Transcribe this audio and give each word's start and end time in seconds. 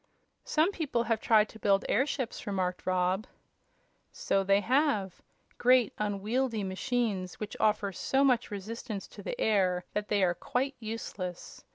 "Some 0.45 0.71
people 0.71 1.03
have 1.03 1.21
tried 1.21 1.47
to 1.49 1.59
build 1.59 1.85
airships," 1.87 2.47
remarked 2.47 2.87
Rob. 2.87 3.27
"So 4.11 4.43
they 4.43 4.59
have; 4.61 5.21
great, 5.59 5.93
unwieldy 5.99 6.63
machines 6.63 7.39
which 7.39 7.55
offer 7.59 7.91
so 7.91 8.23
much 8.23 8.49
resistance 8.49 9.05
to 9.09 9.21
the 9.21 9.39
air 9.39 9.83
that 9.93 10.07
they 10.07 10.23
are 10.23 10.33
quite 10.33 10.73
useless. 10.79 11.63